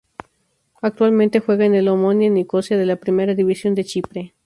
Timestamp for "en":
1.63-1.75